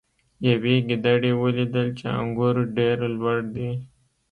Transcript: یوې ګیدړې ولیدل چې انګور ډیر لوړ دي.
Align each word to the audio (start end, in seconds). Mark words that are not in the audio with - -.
یوې 0.47 0.75
ګیدړې 0.87 1.31
ولیدل 1.41 1.87
چې 1.99 2.05
انګور 2.19 2.55
ډیر 2.77 2.97
لوړ 3.19 3.39
دي. 3.55 3.71